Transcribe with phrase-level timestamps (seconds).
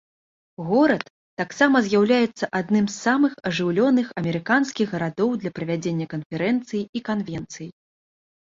[0.69, 1.03] Горад
[1.41, 7.67] таксама з'яўляецца адным з самых ажыўленых амерыканскіх гарадоў для правядзення канферэнцый і канвенцый.